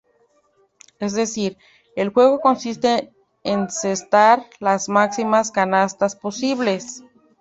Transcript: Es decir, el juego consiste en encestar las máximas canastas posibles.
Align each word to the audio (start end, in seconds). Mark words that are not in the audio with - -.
Es 0.97 1.13
decir, 1.13 1.59
el 1.95 2.09
juego 2.09 2.39
consiste 2.41 3.13
en 3.43 3.59
encestar 3.65 4.47
las 4.59 4.89
máximas 4.89 5.51
canastas 5.51 6.15
posibles. 6.15 7.03